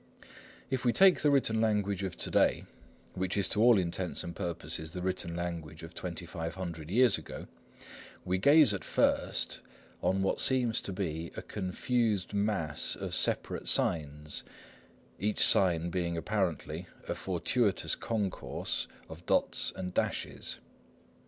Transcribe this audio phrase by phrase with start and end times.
[0.71, 2.65] If we take the written language of to day,
[3.13, 7.19] which is to all intents and purposes the written language of twenty five hundred years
[7.19, 7.45] ago,
[8.25, 9.61] we gaze at first
[10.01, 14.43] on what seems to be a confused mass of separate signs,
[15.19, 20.57] each sign being apparently a fortuitous concourse of dots and dashes.